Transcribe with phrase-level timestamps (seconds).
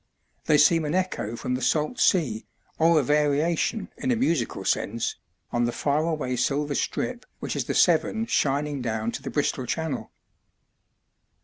[0.45, 2.47] They seem an echo from the salt sea,
[2.79, 5.17] or a variation (in a musical sense)
[5.51, 9.67] on the far away silver strip which is the Severn shining down to the Bristol
[9.67, 10.09] Channel.